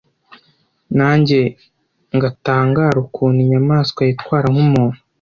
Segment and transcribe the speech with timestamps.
[0.97, 1.41] Nange
[2.15, 4.97] ngatangare ukuntu inyamaswa yitwara nk’umuntu